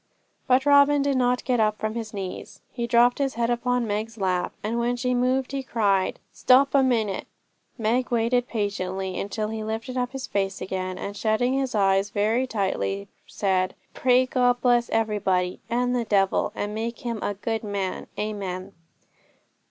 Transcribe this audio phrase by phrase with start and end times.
[0.47, 2.61] But Robin did not get up from his knees.
[2.71, 6.81] He dropped his head upon Meg's lap, and when she moved he cried, 'Stop a
[6.81, 7.27] minute!'
[7.77, 12.47] Meg waited patiently until he lifted up his face again, and shutting his eyes very
[12.47, 18.07] tightly, said, 'Pray God, bless everybody, and the devil, and make him a good man.
[18.17, 18.71] Amen.'